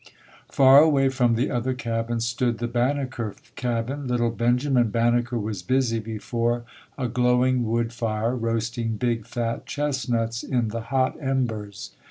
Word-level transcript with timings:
Far 0.49 0.79
away 0.79 1.09
from 1.09 1.35
the 1.35 1.51
other 1.51 1.75
cabins 1.75 2.25
stood 2.25 2.57
the 2.57 2.67
Ban 2.67 2.95
neker 2.97 3.35
cabin. 3.55 4.07
Little 4.07 4.31
Benjamin 4.31 4.89
Banneker 4.89 5.37
was 5.37 5.61
busy 5.61 5.99
before 5.99 6.63
a 6.97 7.07
glowing 7.07 7.67
wood 7.67 7.93
fire 7.93 8.35
roasting 8.35 8.97
big, 8.97 9.27
fat 9.27 9.67
chest 9.67 10.09
nuts 10.09 10.41
in 10.41 10.69
the 10.69 10.81
hot 10.81 11.15
embers. 11.21 11.91